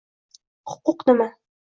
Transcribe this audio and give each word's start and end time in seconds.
Huquq 0.73 1.05
nima? 1.09 1.31